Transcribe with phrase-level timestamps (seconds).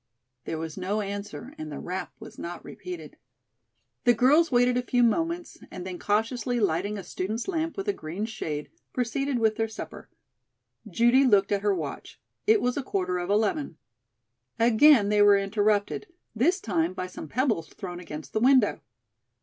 [0.45, 3.17] There was no answer and the rap was not repeated.
[4.03, 7.93] The girls waited a few moments, and then cautiously lighting a student's lamp with a
[7.93, 10.09] green shade, proceeded with their supper.
[10.89, 12.19] Judy looked at her watch.
[12.47, 13.77] It was a quarter of eleven.
[14.57, 16.07] Again they were interrupted.
[16.35, 18.81] This time by some pebbles thrown against the window.